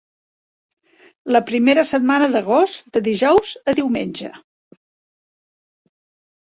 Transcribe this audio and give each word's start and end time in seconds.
La 1.35 1.41
primera 1.49 1.83
setmana 1.91 2.31
d'agost, 2.37 2.81
de 2.97 3.05
dijous 3.11 3.55
a 3.73 3.77
diumenge. 3.83 4.35